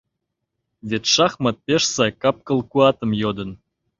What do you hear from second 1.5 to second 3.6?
пеш сай капкыл куатым йодын.